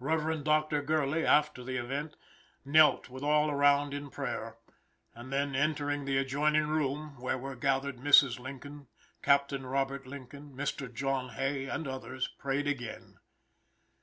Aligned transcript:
Rev. 0.00 0.42
Dr. 0.42 0.80
Gurley, 0.80 1.26
after 1.26 1.62
the 1.62 1.76
event, 1.76 2.16
knelt 2.64 3.10
with 3.10 3.22
all 3.22 3.50
around 3.50 3.92
in 3.92 4.08
prayer, 4.08 4.56
and 5.14 5.30
then, 5.30 5.54
entering 5.54 6.06
the 6.06 6.16
adjoining 6.16 6.68
room 6.68 7.20
where 7.20 7.36
were 7.36 7.56
gathered 7.56 7.98
Mrs. 7.98 8.38
Lincoln, 8.38 8.86
Captain 9.22 9.66
Robert 9.66 10.06
Lincoln, 10.06 10.54
Mr. 10.56 10.90
John 10.90 11.28
Hay, 11.34 11.66
and 11.68 11.86
others, 11.86 12.26
prayed 12.38 12.66
again. 12.66 13.18